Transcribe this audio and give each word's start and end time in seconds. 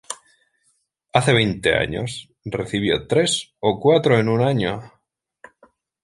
Hace 1.13 1.31
veinte 1.31 1.75
años, 1.77 2.31
recibió 2.43 3.05
tres 3.05 3.53
o 3.59 3.79
cuatro 3.79 4.17
en 4.17 4.29
un 4.29 4.41
año. 4.41 4.81